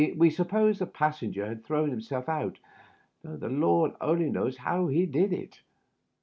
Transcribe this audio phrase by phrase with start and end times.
[0.17, 2.55] We supposed the passenger had thrown himself otLt,
[3.23, 5.61] tliough the Lord only knows how he did it.